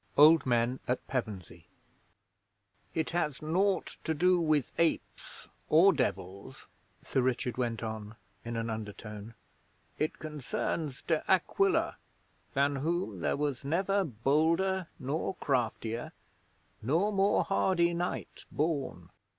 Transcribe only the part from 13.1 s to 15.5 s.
there was never bolder nor